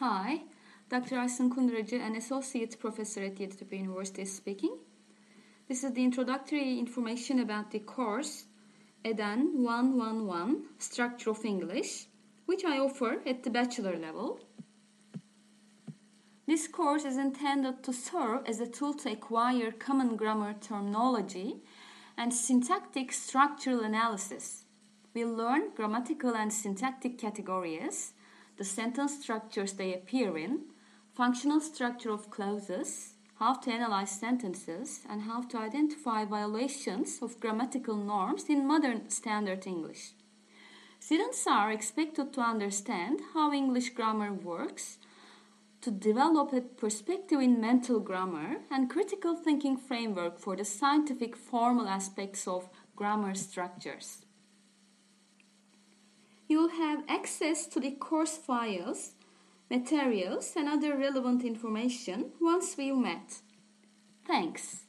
[0.00, 0.44] Hi,
[0.90, 1.18] Dr.
[1.18, 4.78] Aysun Kunduracı, an associate professor at Yeditepe University is speaking.
[5.68, 8.44] This is the introductory information about the course
[9.04, 12.08] EDEN 111 Structure of English,
[12.46, 14.40] which I offer at the bachelor level.
[16.46, 21.56] This course is intended to serve as a tool to acquire common grammar terminology
[22.16, 24.64] and syntactic structural analysis.
[25.14, 28.14] We'll learn grammatical and syntactic categories,
[28.60, 30.60] the sentence structures they appear in,
[31.14, 37.96] functional structure of clauses, how to analyze sentences, and how to identify violations of grammatical
[37.96, 40.12] norms in modern standard English.
[40.98, 44.98] Students are expected to understand how English grammar works,
[45.80, 51.88] to develop a perspective in mental grammar and critical thinking framework for the scientific formal
[51.88, 54.26] aspects of grammar structures.
[56.50, 56.89] You will have
[57.30, 59.12] access to the course files,
[59.70, 63.38] materials, and other relevant information once we've met.
[64.26, 64.86] Thanks.